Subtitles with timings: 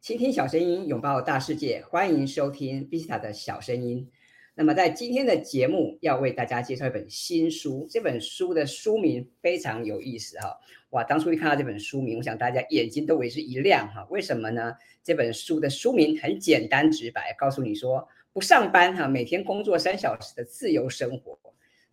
[0.00, 4.08] 倾听小声音，拥抱大世界，欢迎收听 b i s t a 的小声音。
[4.54, 7.86] 那么在今天的节目，要为大家介绍一本新书。
[7.90, 10.58] 这本书的书名非常有意思哈，
[10.90, 11.04] 哇！
[11.04, 14.06] 当初一看到这本书名，我想大家眼睛都为之一亮哈。
[14.08, 14.72] 为什么呢？
[15.02, 21.38] 这本书的书名很简单直白，告诉你说不上班哈，每天工作三小时的自由生活。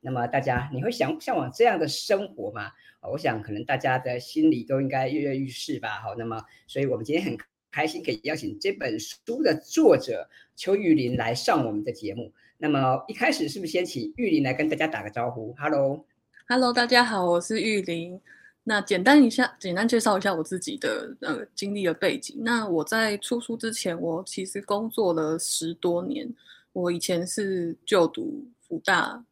[0.03, 2.71] 那么大家你会想向往这样的生活吗？
[3.11, 5.89] 我想可能大家的心里都应该跃跃欲试吧。
[6.03, 7.37] 好，那么所以我们今天很。
[7.75, 12.31] 开心可以邀请这本书的作者邱玉林来上我们的节目。
[12.59, 18.21] 那么一开始是不是先请玉林来跟大家打个招呼？Hello，Hello，大家好，我是玉林。
[18.63, 22.37] 那简单一下，简单介绍一下我自己的呃经历的背景。
[22.41, 26.31] 那我在出书之前，我其实工作了十多年。
[26.73, 29.25] 我以前是就读福大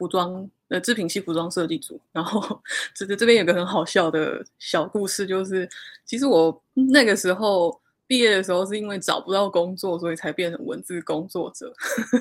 [0.00, 2.00] 服装呃制品系服装设计组。
[2.10, 2.60] 然后
[2.92, 5.68] 这这这边有个很好笑的小故事，就是
[6.04, 7.78] 其实我那个时候。
[8.10, 11.72] 毕业的时候是因为找不到工作，所以才变成文字工作者。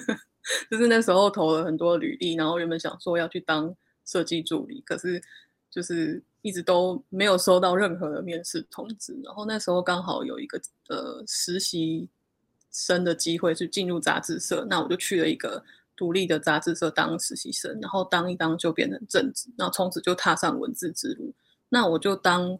[0.69, 5.19] 就是那时候投了很多履历，然后原本想说要去当设计助理，可是
[5.71, 9.19] 就是一直都没有收到任何的面试通知。
[9.23, 12.07] 然后那时候刚好有一个呃实习
[12.71, 15.63] 生的机会，去进入杂志社，那我就去了一个
[15.99, 21.33] 独立的杂志社当实习生，然后当一当就变成正职，然后从此就踏上文字之路。
[21.67, 22.57] 那我就当。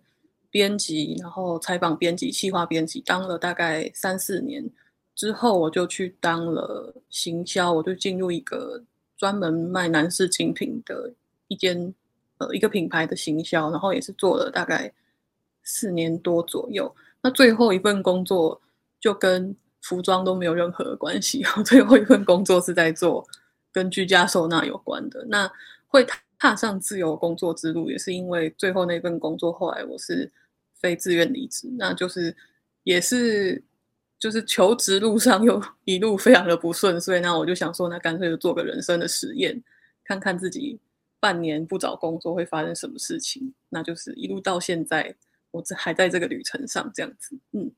[0.52, 4.68] 编辑，然后采访编辑、企划编辑，当了大概三四年
[5.14, 8.84] 之后，我就去当了行销，我就进入一个
[9.16, 11.14] 专门卖男士精品的
[11.50, 11.94] 一间
[12.40, 14.92] 呃一个品牌的行销，然后也是做了大概
[15.62, 16.92] 四年多左右。
[17.22, 18.60] 那最后一份工作
[19.00, 23.28] 就跟服装都没有任何的关系， 最后一份工作是在做
[23.72, 25.26] 跟居家收纳有关的。
[25.26, 25.52] 那
[25.88, 26.06] 会
[26.38, 30.32] 踏上自由工作之路，也是因为最后那份工作后来我是。
[30.82, 32.34] 非自愿离职，那就是
[32.84, 33.62] 也是
[34.18, 39.62] 就是求职路上又 一路非常的不顺，所以那我就想说，那干脆就做个人生的实验，
[40.06, 40.80] 看看自己
[41.20, 43.54] 半年不找工作会发生什么事情。
[43.68, 45.14] 那就是一路到现在，
[45.52, 47.38] 我还在这个旅程上这样子。
[47.52, 47.70] 嗯，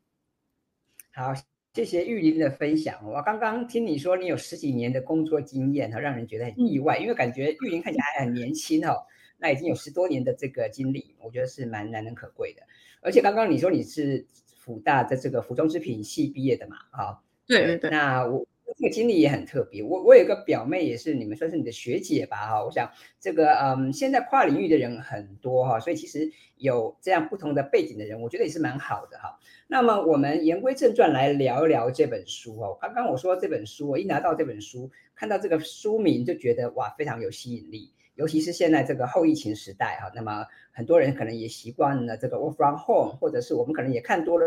[1.12, 1.34] 好，
[1.74, 3.00] 谢谢玉林的分享。
[3.02, 8.94] 我刚刚听你说你有十几年的工作经验，哈，让人觉得很意外，因为感觉玉林看起来还很年轻哈，
[9.38, 12.62] 那已经有十多年的这个经历，我觉得是蛮难能可贵的。
[13.00, 14.26] 而且刚刚你说你是
[14.58, 16.76] 辅大的这个服装织品系毕业的嘛？
[16.92, 17.18] 啊，
[17.48, 17.90] 对对对。
[17.90, 18.46] 那我
[18.82, 19.84] 这个经历也很特别。
[19.84, 22.38] 我我有个表妹也是，你们算是你的学姐吧？
[22.48, 29.38] 哈，我想这个嗯，现在跨领域的人很多哈，所以其实有这样不同的背景的人，我觉得也是蛮好的哈。
[29.68, 32.76] 那么我们言归正传来聊一聊这本书哦。
[32.82, 37.94] 刚刚我说这本书，我一拿到这本书，看到这个书名就觉得哇，非常有吸引力。
[38.16, 44.46] 尤其是现在这个后疫情时代哈，那么很多人可能也习惯了这个 work from home，或者是我们可能也看多了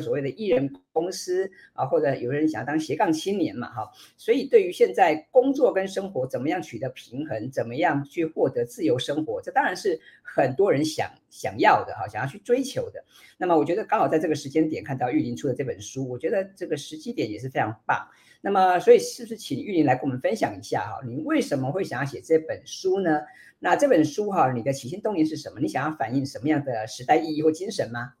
[0.00, 13.04] 所谓的艺人公司啊，或者有人想当斜杠青年嘛哈，所以对于现在工作跟生活怎么样取得平衡，怎么样去获得自由生活，这当然是很多人想想要的哈，想要去追求的。
[13.36, 18.08] 那么我觉得刚好在这个时间点看到玉林出的这本书，我觉得这个时机点也是非常棒。
[18.40, 21.00] 那么，所以是不是请玉林来跟我们分享一下哈？
[21.04, 23.20] 你为什么会想要写这本书呢？
[23.58, 25.58] 那这本书哈，你的起心动念是什么？
[25.58, 28.12] 你想要反映什么样的时代意义或精神吗？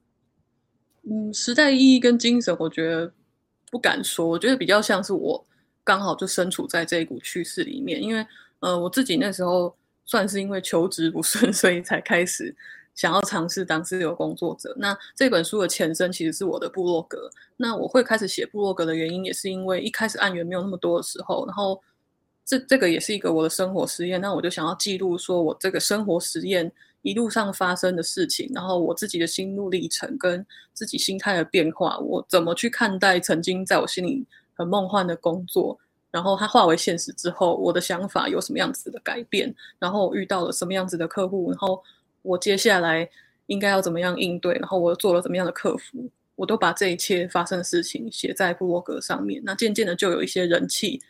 [1.10, 3.12] 嗯，时代意义跟精神，我觉得
[3.70, 4.26] 不敢说。
[4.26, 5.44] 我觉得比较像是我
[5.82, 8.26] 刚好就身处在这一股趋势里面，因为
[8.60, 9.74] 呃，我自己那时候
[10.04, 12.54] 算是因为求职不顺， 所以才开始。
[12.94, 17.30] 想要尝试当自由工作者，那这本书的前身其实是我的部落格。
[17.56, 21.80] 那我会开始写部落格的原因，也是因为一开始案源没有那么多的时候，然后
[22.44, 24.20] 这这个也是一个我的生活实验。
[24.20, 26.72] 那我就想要记录说我这个生活实验
[27.08, 35.78] 一路上发生的事情，然后我自己的心路历程跟自己心态的变化，我怎么去看待曾经在我心里很梦幻的工作，
[36.10, 41.82] 然后它化为现实之后，我的想法有什么样子的改变，然后我遇到了什么样子的客户，然后。
[42.22, 43.08] 我接下来
[43.46, 44.52] 应该要怎么样应对？
[44.54, 46.10] 然后我做了怎么样的客服？
[46.34, 49.40] 我都把这一切发生的事情写在部落格上面。
[49.44, 51.00] 那渐渐的就有一些人气。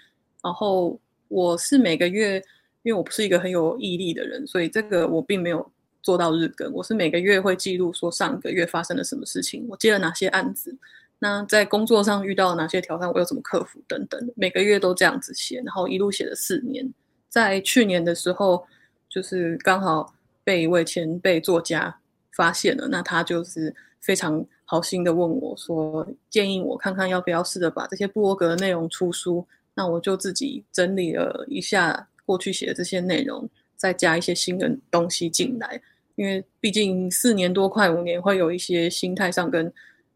[0.42, 2.36] 然后我是每个月，
[2.82, 5.68] 因为我不是一个很有毅力的人，所以这个我并没有
[6.02, 6.72] 做到日更。
[6.72, 10.76] 我是每个月会记录说上个月发生了什么事情，我接了哪些案子，
[11.18, 14.32] 那在工作上遇到了哪些挑战，我又怎么克服等等。
[14.36, 16.92] 每个月都这样子写，然后一路写了四年。
[17.28, 18.66] 在去年的时候，
[19.08, 20.14] 就是刚好。
[20.44, 21.94] 被一位前辈作家
[22.32, 29.46] 发现了，那他就是非常好心的问我说，建议我看看要不要试着把这些部落格的内容出书。
[29.74, 33.46] 那我就自己整理了一下过去写的这些内容，
[33.78, 35.80] 再加一些新的东西进来，
[36.16, 39.72] 因为毕竟四年多快五年，会有一些心态上跟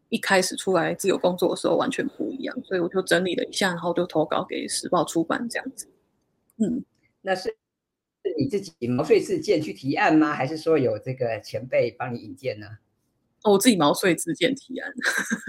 [0.09, 5.89] 一开始出来自由工作的时候完全不一样，所以我就整理了一下，然后就投稿给时报出版这样子。
[6.57, 6.83] 嗯，
[7.21, 7.43] 那是
[8.23, 10.33] 是你自己毛遂自荐去提案吗？
[10.33, 12.67] 还是说有这个前辈帮你引荐呢？
[13.43, 14.93] 哦，我自己毛遂自荐提案，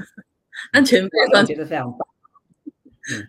[0.72, 2.08] 那前辈我觉得非常棒。
[3.06, 3.28] 嗯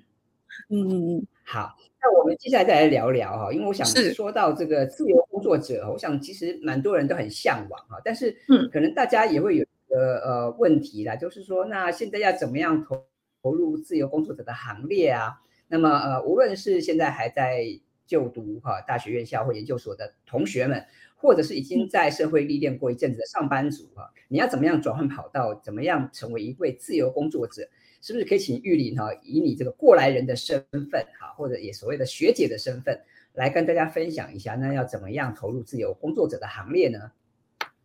[0.69, 9.65] 嗯嗯嗯，好，那我们接下来再来聊聊哈，因为我想说到这个自由工作者，我想其实蛮多人都很向往哈，但是嗯，可能大家也会有。
[9.87, 13.05] 一个呃，问题啦，就是说，那现在要怎么样投
[13.41, 15.39] 投入自由工作者的行列啊？
[15.67, 17.63] 那么呃，无论是现在还在
[18.07, 20.83] 就读哈、啊、大学院校或研究所的同学们，
[21.15, 27.69] 或者是已经在社会历练过一阵子的上班族哈、啊，你要怎么样转换跑道，怎么样成为一位自由工作者？
[28.05, 33.01] 是不是可以请玉林哈，以你这个过来人的身份哈、或者也所谓的学姐的身份，
[33.33, 36.99] 来跟大家分享一下，那要怎么样投入自由工作者的行列呢？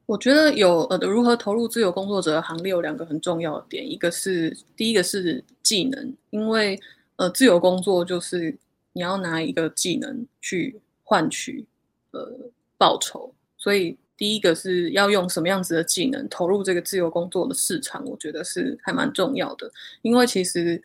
[0.05, 6.79] 我觉得有呃，如何投入自由工作者的行列有两个很重要的点，一个是第一个是技能，因为
[7.17, 8.55] 呃自由工作就是
[8.93, 11.65] 你要拿一个技能去换取
[12.11, 12.31] 呃
[12.77, 19.73] 报酬，所以第一个是要用什么样子的技能投入这个自由工作的市场，我觉得是还蛮重要的，
[20.03, 20.81] 因为其实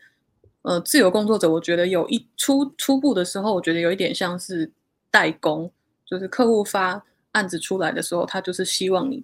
[0.62, 4.72] 呃自由工作者，我觉得有一初初步的时候，我觉得有一点像是
[5.10, 5.70] 代工，
[6.06, 7.04] 就是客户发。
[7.32, 9.22] 案子出来的时候，他就是希望你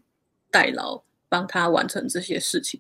[0.51, 2.79] 代劳帮他完成这些事情。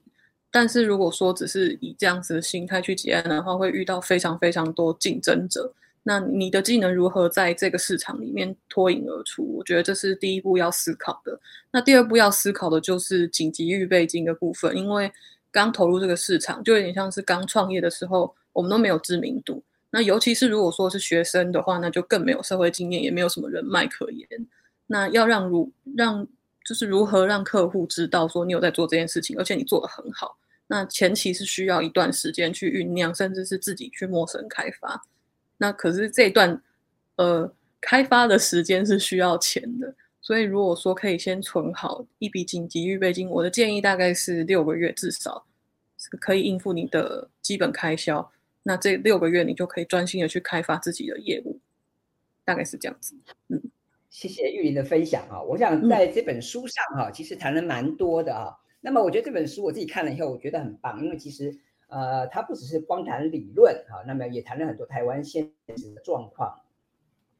[0.50, 5.72] 但是如果说只是以这样子的心态去结案的话，会遇到非常非常多竞争者。
[6.04, 9.44] 那你的技能如何在这个市场里面脱颖而出？
[9.56, 11.38] 我觉得这是第一步要思考的。
[11.70, 15.10] 那第二步要思考的就是紧急预备金的部分，因为
[15.50, 19.62] 刚投入这个市场，就有点像是刚创业的时候，我们都没有知名度。
[19.90, 24.26] 那尤其是如果说是学生的话，那就更没有社会经验，也没有什么人脉可言。
[24.86, 26.26] 那要让如让
[26.64, 30.36] 就是如何让客户知道说你有在做这件事情，而且你做得很好。
[30.66, 35.00] 那前期是需要一段时间去酝酿，甚至是自己去陌生开发。
[35.62, 36.60] 那可是这段
[37.14, 45.46] 呃开发的时间是需要钱的，所以如果说可以先存好一笔紧急预备金，我的建议大概是六个月至少
[45.96, 48.28] 是可以应付你的基本开销。
[48.64, 51.60] 那这六个月你就可以专心的去开发自己的业务，
[52.44, 53.14] 大概是这样子，
[53.46, 53.62] 嗯。
[54.10, 55.40] 谢谢玉林的分享啊！
[55.40, 58.52] 我想在这本书上哈，其实谈了蛮多的啊。
[58.80, 61.56] 那么我觉得这本书我自己看了以后，我觉得很棒，因为其实
[61.92, 66.58] 呃，它不只是光谈理论哈，那么也谈了很多台湾现实的状况。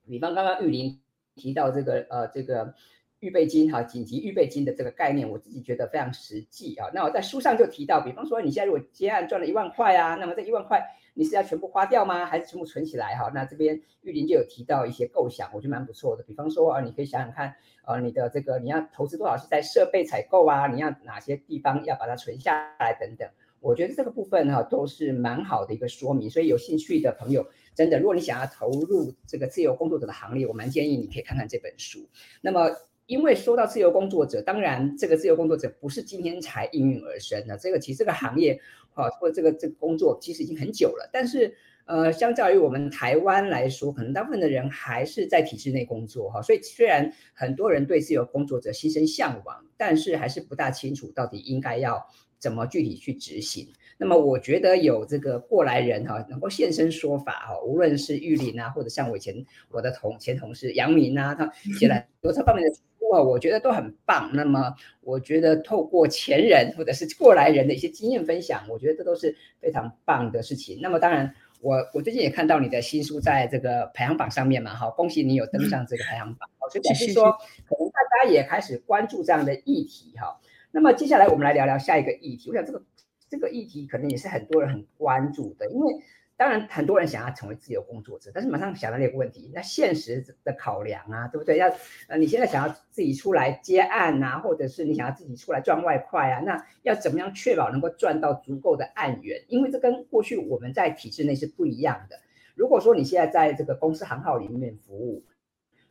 [0.06, 1.00] 比方刚刚玉林
[1.34, 2.74] 提到这个呃这个
[3.20, 6.90] 预备金哈，紧急预备金的这个概念，我自己觉得非常实际啊。
[6.92, 10.82] 那我在书上就提到，比方说你现在如果接案赚了一万块啊，那么这一万块。
[11.14, 12.24] 你是要全部花掉吗？
[12.24, 13.14] 还是全部存起来？
[13.16, 16.22] 哈，那这边玉林就有提到一些构想，我觉得蛮不错的。
[16.22, 17.54] 比方说啊，你可以想想看，
[17.84, 20.66] 呃，你的这个你要投资多少是在设备采购啊？
[20.68, 23.28] 你要哪些地方要把它存下来等等。
[23.62, 26.28] 我觉得这个部分哈都是蛮好的一个说明。
[26.28, 32.06] 所以有兴趣的朋友，真的，如果你想要投入这个自由工作者的行列，我蛮建议你可以看看这本书。
[32.42, 32.70] 那么。
[33.06, 38.58] 因为说到自由工作者，当然这个自由工作者不是今天才应运而生的，这个其实这个行业
[38.94, 41.10] 啊，或这个这个工作其实已经很久了。
[41.12, 41.52] 但是
[41.84, 52.06] 呃，相较于我们台湾来说，可能大部分的人还是在体制内工作哈，所以虽然很多人对自由工作者心生向往，但是还是不大清楚到底应该要
[52.42, 53.72] 怎么具体去执行。
[53.96, 62.76] 那么我觉得有这个过来人哈，能够现身说法哈，无论是玉林啊，或者像我以前我的同前同事杨明啊，他写了很多这方面的。
[63.14, 64.30] 我觉得都很棒。
[64.32, 70.78] 那么，我觉得透过前人或者是过来人的一些经验分享，我觉得这都是非常棒的事情。
[70.80, 76.48] 那么，当然，我我最近也看到你的新书在这个排行榜上面嘛，哈，恭喜你有登上这个排行榜。
[76.58, 77.30] 好，所以表示说，
[77.68, 80.40] 可能大家也开始关注这样的议题哈。
[80.72, 82.50] 那么，接下来我们来聊聊下一个议题。
[82.50, 82.82] 我想这个
[83.28, 85.94] 这个议题可能也是很多人很关注的，因为。
[86.34, 91.56] 当然，很多人想要成为自由工作者，但是马上想到那个问题，那现实的考量啊，对不对？
[91.56, 91.72] 要
[92.08, 99.40] 呃，你现在想要自己出来接案啊，或者是你想要自己出来赚外快啊，那要怎么样确保能够赚到足够的案源？
[99.46, 102.18] 因为这跟过去我们在体制内是不一样的。
[102.56, 105.22] 如果说你现在在这个公司行号里面服务，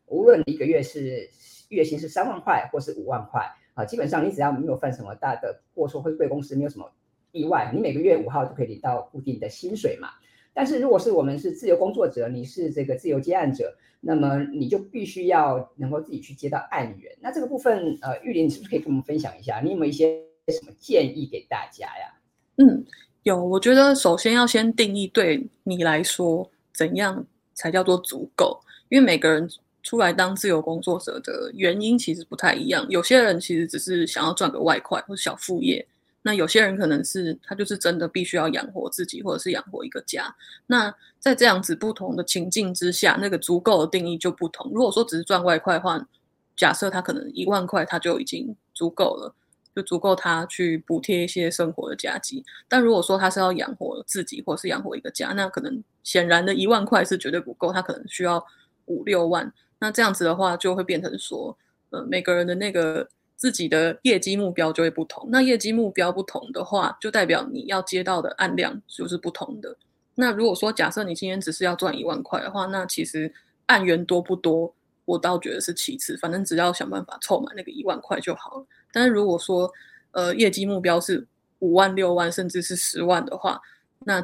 [0.07, 1.29] 无论一个月是
[1.69, 6.91] 月薪是三万块或是五万块啊，基本上你只要没有犯什么大的过错，或者贵公司没有什么
[7.31, 10.09] 意外，你每个月五号就可以领到固定的薪水嘛。
[10.53, 17.15] 但是如果是我们是自由工作者，你是这个自由接案者，那么你就必须要能够自己去接到案源。
[17.21, 19.61] 那这个部分，呃，玉林，你是不是可以跟我们分享一下？
[19.61, 22.13] 你有没有一些什么建议给大家呀？
[22.57, 22.83] 嗯，
[23.23, 23.41] 有。
[23.41, 28.59] 我觉得首先要先定义对你来说怎样才叫做足够，
[28.89, 29.49] 因为每个人
[29.83, 32.85] 出来当自由工作者的原因其实不太一样。
[32.89, 35.87] 有些人其实只是想要赚个外快或者小副业，
[36.21, 40.35] 那有些人可能是他就是真的必须要养活自己或者是养活一个家。
[40.67, 44.71] 那在这样子不同的情境之下，那个足够的定义就不同。
[44.73, 46.07] 如果说只是赚外快的话，
[46.55, 49.35] 假设他可能一万块他就已经足够了。
[49.73, 58.45] 就足够他去补贴一些生活的家计，但如果说他是要养活自己或是养活一个家，那可能显然的一万块是绝对不够，他可能需要
[58.87, 59.49] 五六万。
[59.81, 61.57] 那这样子的话，就会变成说，
[61.89, 65.27] 呃，每个人的那个自己的业绩目标就会不同。
[65.31, 69.75] 那业绩目标不同的话，就代表你要接到的案量就是不同的。
[70.13, 73.33] 那如果说假设你今天只是要赚一万块的话，那其实
[73.65, 74.71] 案源多不多，
[75.05, 78.65] 我倒觉得是其次，反正只要想办法凑满那个一万块就好了。
[78.93, 79.71] 但是如果说，
[80.11, 81.25] 呃，业绩目标是
[81.59, 83.59] 五万、六万，甚至是十万的话，
[84.05, 84.23] 那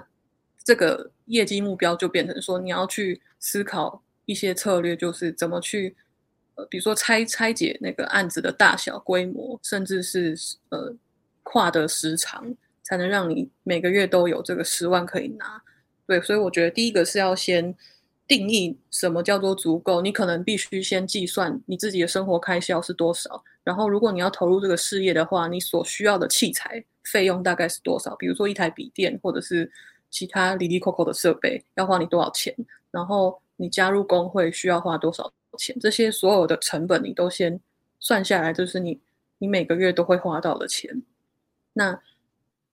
[0.63, 5.95] 这个业绩目标就变成说，你要去思考一些策略，就是怎么去，
[6.53, 10.37] 呃，比如说拆拆解那个案子的大小、规模，甚至是
[10.69, 10.93] 呃
[11.41, 12.53] 跨的时长，
[12.83, 15.59] 才能让你每个月都有这个十万可以拿。
[16.05, 17.73] 对，所以我觉得第一个是要先
[18.27, 23.43] 定义什么叫做足够，你可能必须先计算你自己的生活开销是多少。
[23.63, 28.15] 然后，如果你要投入这个事业的话，你所需要的器材费用大概是多少？
[28.15, 29.69] 比如说一台笔电，或者是
[30.09, 32.55] 其他哩哩抠抠的设备，要花你多少钱？
[32.91, 35.77] 然后你加入工会需要花多少钱？
[35.79, 37.59] 这些所有的成本你都先
[37.99, 38.99] 算下来，就是你
[39.37, 41.03] 你每个月都会花到的钱。
[41.73, 42.01] 那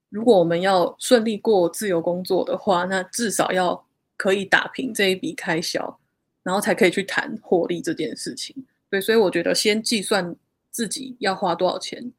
[0.09, 3.85] 如果我们要顺利过自由工作的话，那至少要
[4.17, 5.99] 可以打平这一笔开销，
[6.43, 8.55] 然后才可以去谈获利这件事情。
[8.89, 10.37] 对，所以我觉得先计算。
[10.75, 12.13] 自己要花多少钱，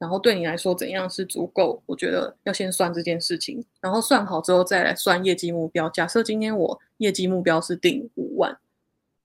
[0.00, 1.82] 然后对你来说怎样是足够？
[1.84, 5.90] 我觉得要先算这件事情，然后算好之后再来算业绩目标。
[5.90, 8.58] 假设今天我业绩目标是定五万，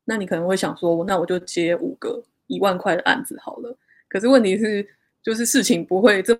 [0.03, 3.77] 那你可能会想说，那我就接五个一万块的案子好了。
[4.09, 4.85] 可是问题是，
[5.23, 6.37] 就是事情不会这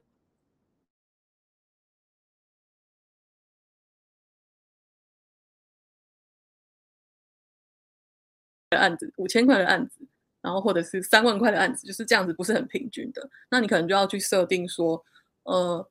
[8.72, 10.06] 案子五千块的案子。
[10.46, 13.30] 然后或者是三万块的案子，就是这样子，不是很平均的。
[13.50, 15.04] 那你可能就要去设定说，
[15.42, 15.90] 呃，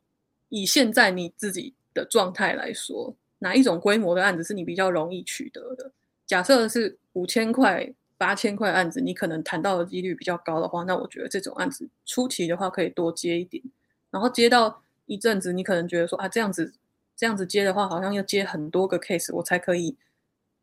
[0.48, 5.90] 以现在你自己的状态来说，哪一种规模的案子是你比较容易取得的？
[6.24, 13.60] 假设是五千块、八千块案子，你可能谈到的几率比较高的话，那我觉得这种案子初期的话可以多接一点。
[14.12, 16.72] 然后接到一阵子，你可能觉得说啊，这样子
[17.16, 19.96] 这样子接的话，好像要接很多个 case，我才可以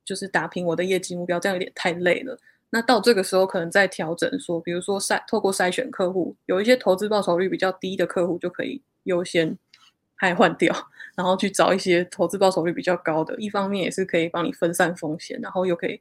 [0.06, 2.40] 就是打平我的业绩目标，这样有点太累了。
[2.74, 9.58] 那到这个时候，可能再调整说，比如说筛透过筛选客户，有一些投资报酬率比较低的客户就可以优先
[10.18, 10.74] 汰换掉，
[11.14, 13.36] 然后去找一些投资报酬率比较高的。
[13.36, 16.00] 一方面也是可以帮你分散风险，然后又可以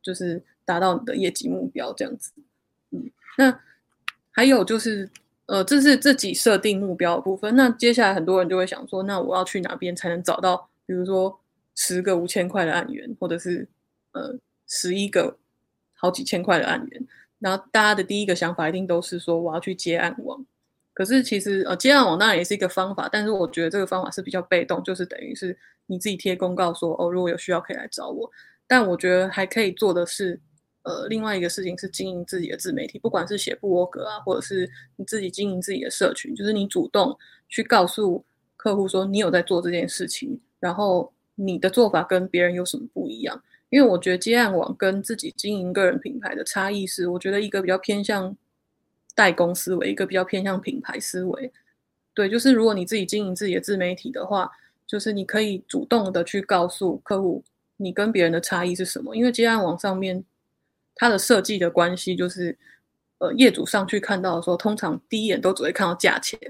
[0.00, 2.30] 就是达到你的业绩目标这样子。
[2.92, 3.60] 嗯，那
[4.30, 5.10] 还有就是，
[5.46, 7.56] 呃，这是自己设定目标的部分。
[7.56, 11.40] 那接下来很多人就会想说，那我要去哪边才能找到，比如说
[11.74, 13.66] 十个五千块的案源，或者是
[14.12, 15.36] 呃十一个。
[15.96, 17.06] 好几千块的案源，
[17.40, 20.46] 然后大家的第一个想法一定都是说我要去接案网。
[20.94, 25.54] 可是其实呃接案网当然也是一个方法，但是我觉得这个方法是比较被动，就是等于是
[25.86, 28.30] 你自己贴公告说哦，如果有需要可以来找我。
[28.66, 30.40] 但我觉得还可以做的是
[30.84, 37.16] 呃另外一个事情是经营自己的自媒体，不管是写部落格啊，或者是你自己经营自己的社群，就是你主动
[37.48, 38.24] 去告诉
[38.56, 43.42] 客户说你有在做这件事情，然后你的做法跟别人有什么不一样。
[43.76, 48.34] 因为我觉得接案网跟自己经营个人品牌的差异是，我觉得一个比较偏向
[49.14, 51.52] 代工思维，一个比较偏向品牌思维。
[52.14, 54.50] 对，就是如果你自己经营自己的自媒体的话，
[54.86, 57.44] 就是你可以主动的去告诉客户
[57.76, 59.14] 你跟别人的差异是什么。
[59.14, 60.24] 因为接案网上面
[60.94, 62.56] 它的设计的关系就是，
[63.18, 66.40] 呃，业主上去看到的时候，通常第一眼都只会看到价钱。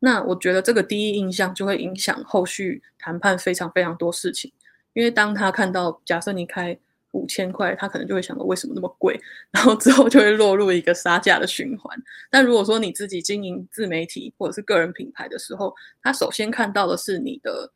[0.00, 4.52] 那我觉得这个第一印象就会影响后续谈判非常非常多事情。
[4.94, 6.76] 因为当他看到，假设你开
[7.10, 9.20] 五千块，他可能就会想到为什么那么贵，
[9.52, 11.96] 然后之后就会落入一个杀价的循环。
[12.30, 17.72] 但如果说你自己经营自媒体或者是个人品牌的时候，他首先看到的是你的，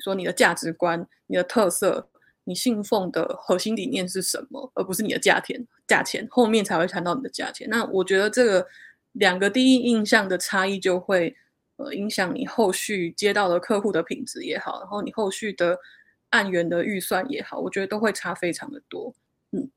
[0.00, 2.08] 说你的价值观、你的特色、
[2.44, 5.66] 你信奉的核心理念是什么，而不是你的价钱。
[5.86, 7.68] 价钱后面才会谈到你的价钱。
[7.70, 8.66] 那我觉得这个
[9.12, 11.36] 两个第一印象的差异就会
[11.76, 15.78] 呃影响你后续接到的客户的品质也好，然后你后续的。
[16.30, 19.14] 案源的预算也好，我觉得都会差非常的多。
[19.50, 19.70] 嗯，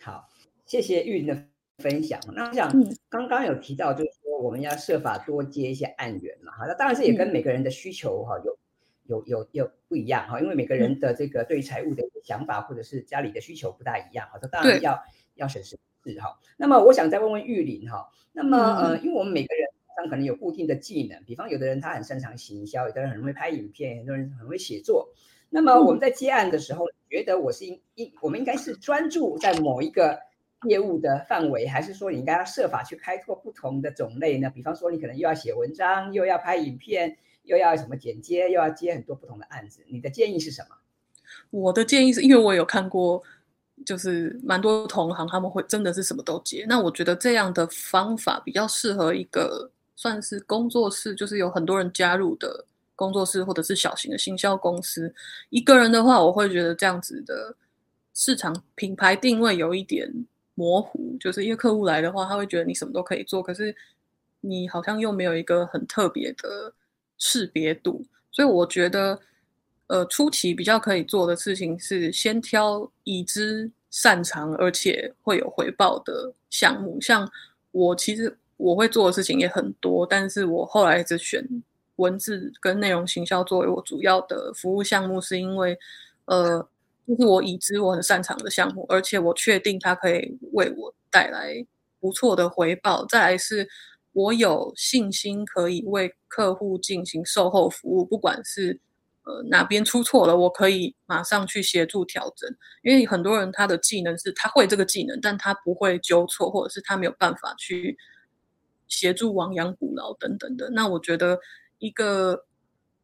[0.00, 0.28] 好，
[0.66, 1.44] 谢谢玉林的
[1.78, 2.20] 分享。
[2.32, 2.70] 那我想
[3.08, 8.58] 刚刚有提到，就是说我们要设法多接一些案源嘛，哈，那当然是也跟每个人的需求哈有
[9.06, 15.02] 有有有不一样哈，因为每个人的这个对于财务的想法或者是家里的需求不大一样哈，这当然要
[15.34, 16.38] 要审时度势哈。
[16.56, 19.63] 那么我想再问问玉林哈，那么呃，因为我们每个人
[20.04, 25.08] 他可能有固定的技能，比方有的人他很擅长行销，有的人很会拍影片，有的人很会写作。
[25.48, 30.18] 那么我们在接案的时候，觉得我是应应我们应该是专注在某一个
[30.68, 34.50] 业务的范围，还是说你应该要设法去开拓不同的种类呢？
[34.50, 37.16] 比方说你可能又要写文章，又要拍影片。
[37.46, 40.76] 又要什么剪接，又要接很多不同的案子，你的建议是什么？
[41.50, 43.22] 我的建议是因为我有看过，
[43.84, 46.64] 就是蛮多同行他们会真的是什么都接。
[46.66, 55.14] 那我觉得这样的方法比较适合一个算是工作室，就是有很多人加入的工作室，或者是小型的行销公司。
[55.50, 57.56] 一个人的话，我会觉得这样子的
[58.14, 60.08] 市场品牌定位有一点
[60.54, 63.74] 模糊，就是因为客户来的话，他会觉得你什么都可以做，可是
[64.40, 66.72] 你好像又没有一个很特别的。
[67.16, 69.18] 识别度，所以我觉得，
[69.86, 77.00] 呃，初期比较可以做的事情是先挑已知、擅长而且会有回报的项目。
[77.00, 77.26] 像
[77.70, 81.46] 我其实我会做的事情也很多，但是我后来只选
[81.96, 85.78] 文字跟内容行销作为我主要的服务项目，是因为，
[86.26, 86.58] 呃，
[87.06, 91.66] 就是我已知我很擅长的项目，而且我确定它可以为我带来
[92.00, 93.04] 不错的回报。
[93.06, 93.68] 再来是。
[94.16, 98.78] 我有信心可以为客户进行售后服务，不管是
[99.24, 102.48] 呃哪边出错了，我可以马上去协助调整。
[102.84, 107.98] 因为很多人他的技能是他会这个技能，但他不会纠错，或者是他没有办法去
[108.88, 110.70] 协助亡羊补牢等等的。
[110.70, 111.38] 那我觉得
[111.78, 112.44] 一个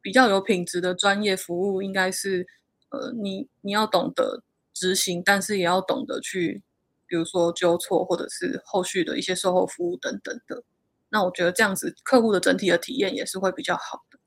[0.01, 2.47] 比较有品质的专业服务，应该是
[2.91, 6.63] 呃你你要懂得执行，但是也要懂得去，
[7.07, 10.63] 比如说纠错，或者是后续的一些售后服务等等的。
[11.09, 14.19] 那我觉得这样子，客户的整体的体验也是会比较好的。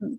[0.00, 0.18] 嗯，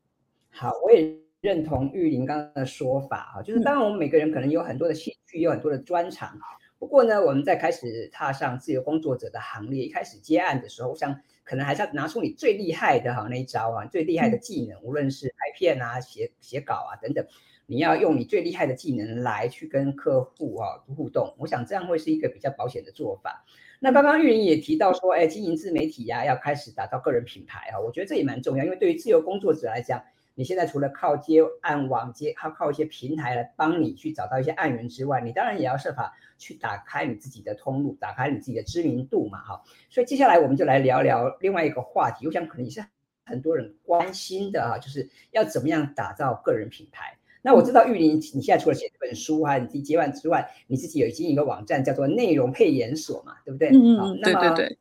[0.49, 6.37] 好，我也认同玉林刚刚的说法啊，就是当然我们每个人可能有很多的兴趣，有很多的专长。
[6.79, 17.25] 不过呢，我们在开始踏上自由工作者的行列，一开始接案的时候，我想可能还是要拿出你最厉害的哈那一招啊，最厉害的技能，无论是拍片啊、写写稿啊等等，
[17.65, 21.33] 你要用你最厉害的技能来去跟客户啊互动。
[21.39, 23.43] 我想这样会是一个比较保险的做法。
[23.79, 30.03] 那刚刚玉玲也提到说，哎，经营自媒体呀、啊，要开始打造个人品牌啊，我觉得这也蛮重要，因为对于自由工作者来讲，
[30.37, 39.59] 你现在除了靠接案网接，靠靠一些平台来帮你去找到一些案源之外，你当然也要设法去打开你自己的通路，打开你自己的知名度嘛，哈。
[39.89, 42.85] 所以接下来我们就来聊聊另外一个话题，我想可能也是
[43.25, 47.17] 很多人关心的啊，就是要怎么样打造个人品牌。
[47.41, 53.69] 那我知道玉林，你现在除了写这本书啊，你自己接案之外，你自己有经营一个网站叫做内容配研所嘛，对不对？
[53.69, 54.77] 嗯嗯，对对对。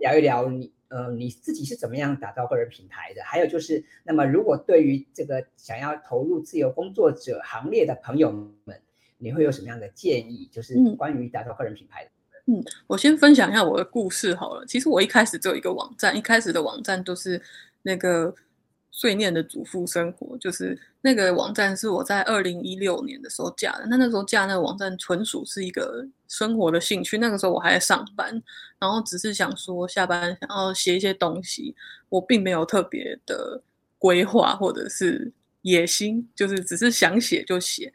[0.00, 3.22] 聊一聊你呃你自己是怎么样打造个人品牌的？
[3.24, 8.30] 还有就是，那么如果对于这个想要投入自由工作者行列的朋友
[8.64, 8.80] 们，
[9.18, 10.48] 你会有什么样的建议？
[10.52, 12.10] 就是关于打造个人品牌的。
[12.46, 14.64] 嗯，我先分享一下我的故事好了。
[14.66, 17.40] 其实我一开始只有一个网站，一开始的网站都是
[17.82, 18.34] 那个。
[18.96, 23.84] 碎念的主妇生活，就是那个网站是我在二零一六年的时候架的。
[23.90, 27.18] 那那时候架那个网站，纯属是一个生活的兴趣。
[27.18, 28.40] 那个时候我还在上班，
[28.78, 31.74] 然后只是想说下班想要写一些东西，
[32.08, 33.60] 我并没有特别的
[33.98, 37.92] 规划或者是野心，就是只是想写就写。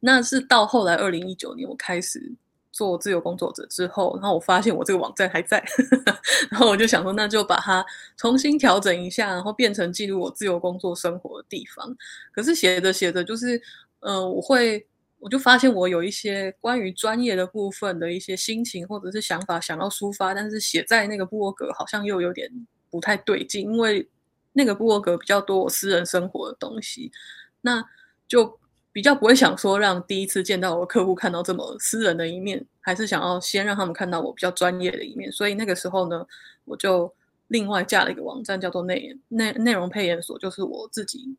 [0.00, 2.30] 那是到后来二零一九年我开始。
[2.72, 5.62] 做自由工作者之后，然后我发现我这个网站还在，
[6.50, 7.84] 然后我就想说，那就把它
[8.16, 11.94] 重新调整一下，然后变成记录我自由工作生活的地方。
[12.32, 13.60] 可是写着写着，就是，
[14.00, 14.86] 呃，我会，
[15.18, 22.50] 我就发现我有一些关于专业的部分的一些心情或者是想法想要抒发，但是写在那个部落格好像又有点
[22.90, 24.08] 不太对劲，因为
[24.54, 27.12] 那个部落格比较多我私人生活的东西，
[27.60, 27.84] 那
[28.26, 28.58] 就。
[28.92, 35.32] 比较不会想说让第一次见到我的客户看到这么私人的一面，还是想要先让他们看到我比较专业的一面。
[35.32, 36.26] 所以那个时候呢，
[36.66, 37.12] 我就
[37.48, 41.34] 另外架了一个网站，叫做内内内容配研所，就是我自己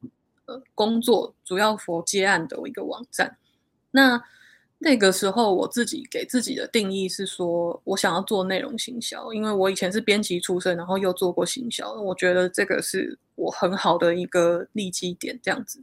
[0.45, 3.37] 呃工作主要 for 接案的一个网站。
[3.91, 4.19] 那
[4.79, 15.79] 那个时候我自己给自己的定义是说，我想要做内容行销，因为我以前是编辑出身，然后又做过行销，我觉得这个是我很好的一个利基点，这样子。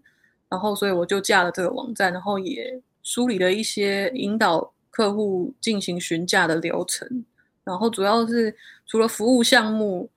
[0.51, 7.25] 然后，所以我就架了这个网站，然后也梳理了一些引导客户进行询价的流程。
[7.63, 10.11] 然后主要是除了服务项目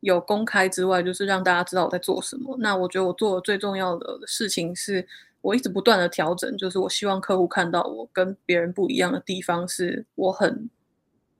[0.00, 2.54] 有公开之外，就是让大家知道我在做什么。
[2.60, 5.06] 那我觉得我做的最重要的事情是，
[5.40, 10.68] 我一直不断的调整，就是我希望客户看到我跟别人不一样的地方，是我很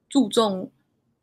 [0.08, 0.70] 注重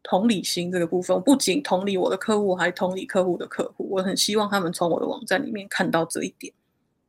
[0.03, 3.87] 同理心这个部分，我不仅同理我的客户，还同理客户的客户。
[3.89, 6.53] 我很希望他们从我的网站里面看到这一点，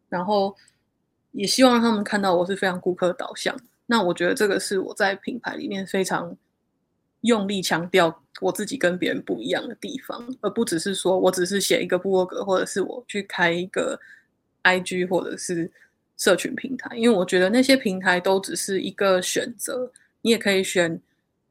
[0.08, 0.54] 然后
[1.32, 3.56] 也希望让他们看到我是非常顾客导向。
[3.86, 6.36] 那我觉得这个是我在品牌里面非常
[7.20, 13.98] 用力强调我自己跟别人不一样的地方，而不只是说我只是写一个部落格，或者是我去开一个
[14.62, 15.70] IG 或者是
[16.16, 19.92] 社群平台，因为我觉得那些平台都只是一个选择，
[20.22, 21.00] 你也可以选。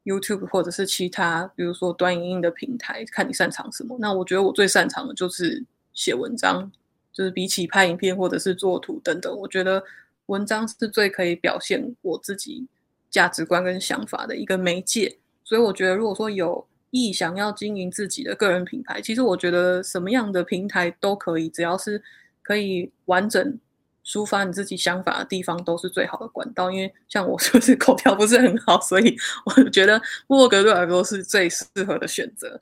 [0.08, 3.96] YouTube 或者是其他，比如说端影音的平台，看你擅长什么。
[3.98, 5.64] 那我觉得我最擅长的就是
[5.94, 6.70] 写文章，
[7.16, 9.82] 就是比起拍影片或者是做图等等，我觉得
[10.26, 12.66] 文章是最可以表现我自己
[13.08, 15.16] 价值观跟想法的一个媒介。
[15.42, 22.02] 所以我觉得，如果说有意想要经营自己的个人品牌，其实我觉得什么样的平台都可以，只要是
[22.42, 23.58] 可以完整。
[24.04, 32.60] 抒发你自己想法的地方都是最好的管道，因为像我就是口条不是很好，所以我觉得部落格对我来说是最适合的选择。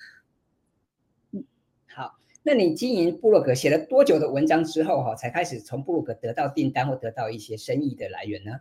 [2.44, 8.52] 那你经营部落格写了多久的文章之后，哈，才开始从部落格得到订单或得到一些生意的来源呢？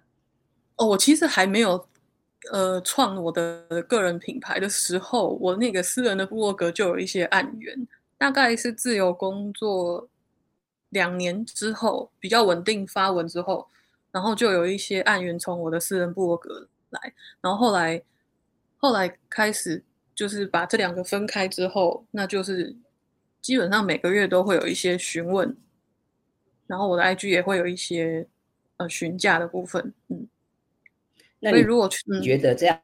[0.77, 1.87] 哦，我其实还没有
[2.51, 10.09] 呃创我的个人品牌的时候，我那个私人的部落格就有一些案源，大概是自由工作。
[10.89, 13.67] 两年之后比较稳定发文之后，
[14.11, 17.99] 然后就有一些案源从我的私人部落格来，然后后来
[18.77, 22.75] 后来开始就是把这两个分开之后，那就是
[23.43, 25.55] 基本上每个月都会有一些询问，
[26.65, 28.25] 然后我的 IG 也会有一些
[28.77, 30.25] 呃询价的部分，嗯，
[31.41, 32.79] 那你如果你觉得这样，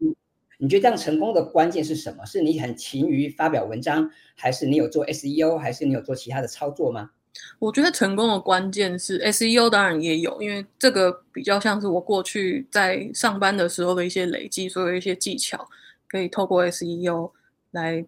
[0.00, 0.14] 嗯，
[0.58, 2.26] 你觉得这样成功的关键是什么？
[2.26, 7.12] 是你很勤于发表文章，还是你有做 SEO，还是你有做其他的操作吗？
[7.58, 15.66] 我觉得成功的关键是 SEO，当然也有，因为这个比较像是我过去在上班的时候的一些累积，所有一些技巧
[16.06, 17.32] 可以透过 SEO
[17.70, 18.04] 来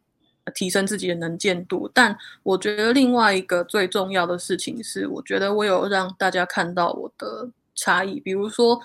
[0.54, 1.90] 提升自己的能见度。
[1.92, 8.80] 但我觉得另外一个最重要的事情是，我觉得我有让大家看到我的差异，比如说，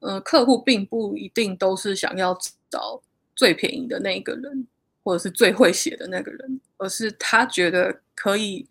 [0.00, 2.36] 呃，客户并不一定都是想要
[2.70, 3.00] 找
[3.34, 4.66] 最便宜的那一个人，
[5.02, 8.66] 或者是最会写的那个人，而是他觉得可以。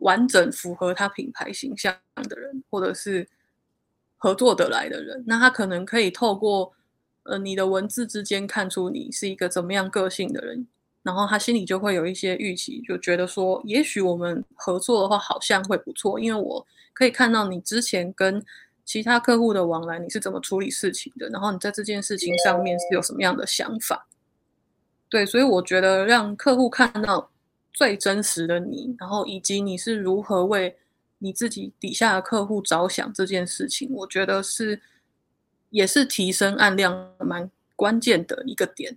[0.00, 1.96] 完整符合他品牌形象
[2.28, 3.26] 的人，或者是
[4.18, 6.70] 合作得来的人，那他可能可以透过
[7.22, 10.66] 呃你的文字之间看出你是一个怎么样个性的人，
[11.06, 18.44] 然后他心里就会有一些预期，就觉得说，也许我们合作的话好像会不错，因为我可以看到你之前跟
[18.84, 24.06] 其他客户的往来，你是怎么处理事情的，然后你在这件事情上面是有什么样的想法。
[25.08, 27.30] 对，所以我觉得让客户看到。
[27.78, 30.78] 最真实的你，然后以及你是如何为
[31.18, 34.80] 你自己底下的客户着想这件事情，我觉得是
[35.68, 38.96] 也是提升案量蛮关键的一个点。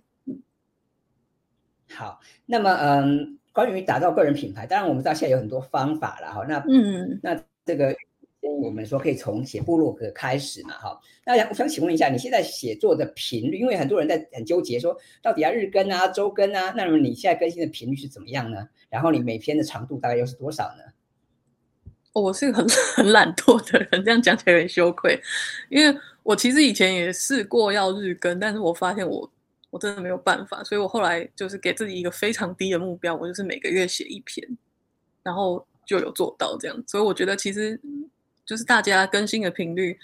[1.90, 6.44] 嗯，好，那么嗯，关于打造个人品牌，当然我们知道现在有很多方法了哈。
[6.48, 7.94] 那嗯，那这个。
[8.42, 10.98] 我们说可以从写部落格开始嘛，哈。
[11.26, 18.66] 那我想请问一下，你现在写作的频率，因为很多人在很纠结，说到底要日更啊、周更啊，那么你现在更新的频率是怎么样呢？
[18.88, 20.82] 然后你每篇的长度大概又是多少呢？
[22.14, 25.20] 我是很 很懒惰的人，这样讲起来有点羞愧，
[25.68, 29.30] 因为我其实以前也试过要日更，但是我发现我
[29.70, 34.46] 我真的没有办法，所以我后来就是给自己一个非常低的目标，我就是每个月写一篇，
[35.22, 37.80] 然后就有做到这样，所以我觉得其实。
[38.46, 39.96] 就是大家更新的频率，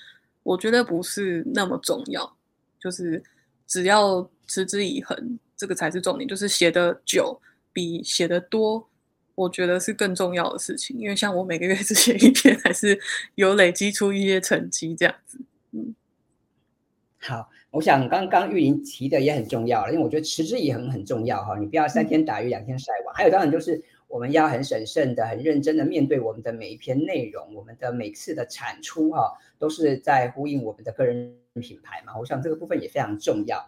[0.44, 2.36] 我觉得不是那么重要，
[2.78, 3.20] 就是
[3.66, 6.28] 只要持之以恒，这个才是重点。
[6.28, 7.40] 就是写的久
[7.72, 8.88] 比写的多，
[9.34, 10.96] 我觉得是更重要的事情。
[10.96, 12.96] 因为像我每个月只写一篇，还是
[13.34, 15.40] 有累积出一些成绩这样子。
[15.72, 15.92] 嗯，
[17.26, 21.58] 好，我想刚刚玉林提的也很重要了，因为我觉得持之以恒很重要哈。
[21.58, 23.82] 你不要三天打鱼两天晒网，还有当然就是。
[24.08, 29.26] 我们要很审慎的、很认真的面对我们的每一篇内容，我们的每次的产出哈、啊，
[29.58, 32.16] 都是在呼应我们的个人品牌嘛。
[32.16, 33.58] 我想这个部分也非常重要。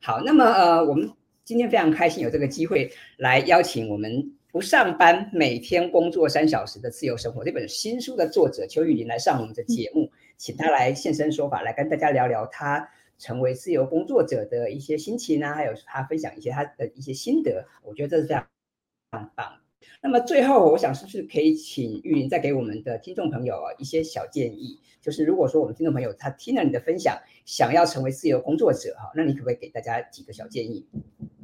[0.00, 1.10] 好，那么呃，我们
[1.44, 17.66] 今天非常开心有这个机会来邀请我们不上班、每天工作三小时的自由生活这本新书的作者邱玉林来上我们的节目，请他来现身说法，来跟大家聊聊他成为自由工作者的一些心情啊，还有他分享一些他的一些心得。
[17.82, 18.34] 我觉得这是非
[19.12, 19.60] 常棒。
[20.00, 24.78] 那么最后，我想是不是可以请玉林再给我们的听众朋友一些小建议？
[25.00, 30.86] 就是如果说我们听众朋友他听了你的分享，想要成为自由工作者哈，那你可不可以给大家几个小建议？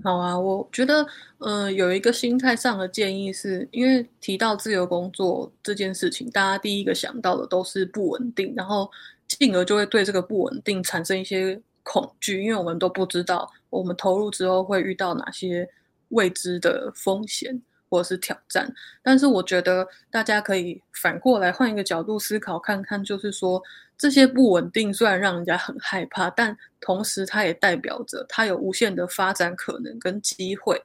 [0.03, 1.07] 好啊，我觉得
[1.39, 8.91] 呃有一个心态上的建议是，因为提到自由工作这件事情，大家第一个想到的都是不稳定，然后
[9.27, 15.69] 进而就会对这个不稳定产生一些恐惧，因为我们都不知道我们投入之后会遇到哪些
[16.09, 18.73] 未知的风险或者是挑战。
[19.03, 23.63] 但是我觉得大家可以反过来换一个角度思考看看，就是说
[23.99, 30.81] 这些不稳定虽然让人家很害怕，但同时它也代表着它有无限的发展可能跟机会。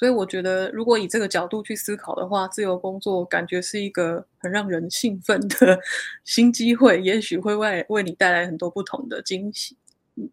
[0.00, 5.78] 所以我觉得，如果以这个角度去思考的话，自由工作感觉是一个很让人兴奋的
[6.24, 9.76] 新机会，也许会为为你带来很多不同的惊喜。
[10.16, 10.30] 嗯，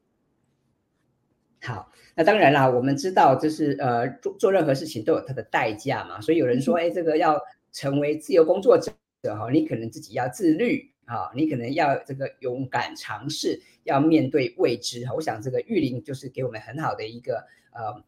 [1.61, 6.21] 好，那当然啦，我们知道，就是呃，做做任何事情都有它的代价嘛。
[6.21, 7.37] 所以有人说，哎，这个要
[7.73, 8.89] 成为自由工作者
[9.23, 15.13] 哈，你可能自己要自律啊，你可能要这个勇敢尝试，要面对未知哈。
[15.13, 18.01] 我想这个玉林就是给我们很好的一个呃。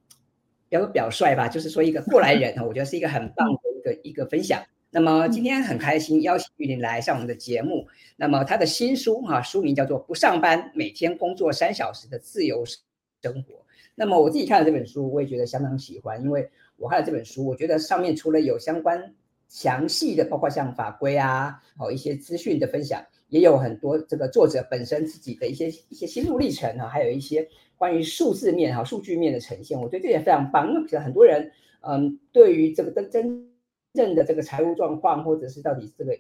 [0.70, 4.64] 表表率吧，就是说一个过来人哈， 我觉得是一个很棒的一个一个分享。
[4.92, 7.88] 那么今天很开心邀请玉林来上我们的节目。
[8.16, 12.80] 那么他的新书哈，书名叫做《不上班，每天工作三小时的自由生
[13.22, 13.30] 活》。
[13.94, 19.14] 那么我自己看了这本书，我也觉得相当喜欢，因为我看了这本书，我觉得上面除了有相关
[19.48, 27.48] 详细的，包括像法规啊，哦一些资讯的分享，也有很多这个作者本身自己的一些一些心路历程啊，还有一些。
[27.80, 30.68] 关于数字面哈，数据面的呈现，我觉得这也非常棒。
[30.68, 33.50] 因为其实很多人，嗯，对于这个真真
[33.94, 36.14] 正的这个财务状况，或者是到底这个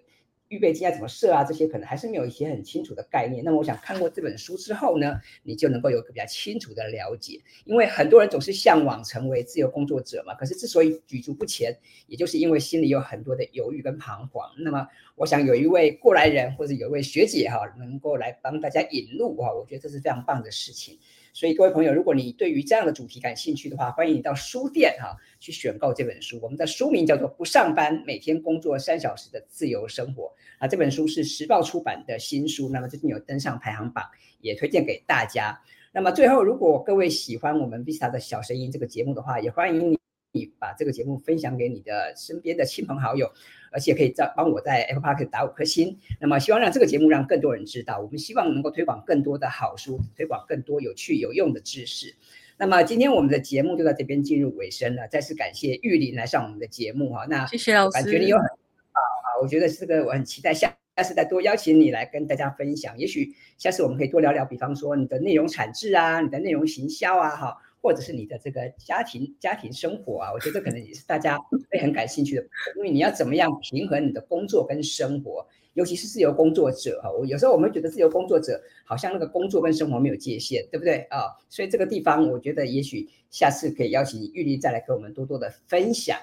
[0.49, 3.43] 预备金要怎么设啊，这些可能还是没有一些很清楚的概念。
[3.43, 7.39] 那么我想看过这本书之后呢，你就能够有个比较清楚的了解。
[7.65, 14.49] 因为很多人总是向往成为自由工作者嘛，可是之所以举足不前，也就是因为心里有很多的犹豫跟彷徨。
[14.57, 20.97] 那么我想有一位过来人，或者有一位学姐哈，能够来帮大家引路哈，我觉得这是非常棒的事情。
[21.33, 26.39] 所以各位朋友，如果你对于这样的主题感兴趣的话，欢迎你到书店哈去选购这本书。
[26.41, 30.23] 我们的书名叫做《不上班，每天工作三小时的自由生活》
[30.57, 34.03] 啊，这本书是时报出版的新书，那么最近有登上排行榜，
[34.41, 35.59] 也推荐给大家。
[35.91, 40.08] 那么最后，如果各位喜欢我们 Vista 的小声音这个节目的话，也欢迎你。
[40.31, 43.31] 你把这个节目分享给你的身边的亲朋好友，
[43.71, 45.97] 而且可以在帮我在 Apple Park 打五颗星。
[46.19, 52.15] 那么希望让这个节目让更多人知道，我们希望能够推广更多的好书，推广更多有趣有用的知识。
[52.57, 57.25] 那么今天我们的节目就到这边进入尾声了，再次感谢玉林来上我们的节目哈。
[57.27, 67.57] 那谢谢老师，感觉你有很好啊，我觉得这个我很期待下下次再多邀请你来跟大家分享，也许下次我们可以多聊聊，比方说你的内容产制啊，你的内容行销啊，哈。
[67.81, 72.43] 或者是你的这个家庭家庭生活啊，我觉得可能也是大家会很感兴趣的，
[72.77, 77.11] 因为你要怎么样平衡你的工作跟生活，尤其是自由工作者哈。
[77.11, 81.35] 我有时候我们觉得自由工作者好像那个工作跟生活没有界限，对不对啊？
[81.49, 86.17] 所以这个地方我觉得也许下次可以邀请玉林再来跟我们多多的分享。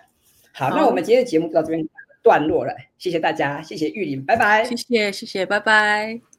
[0.53, 1.88] 好，好，那我们今天的节目就到这边
[2.23, 4.64] 段落了，谢谢大家，谢谢玉林，拜拜。
[4.64, 6.36] 谢谢谢谢，拜拜。